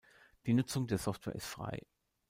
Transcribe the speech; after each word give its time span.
Die 0.47 0.55
Nutzung 0.55 0.87
der 0.87 0.97
Software 0.97 1.35
ist 1.35 1.45
frei. 1.45 1.85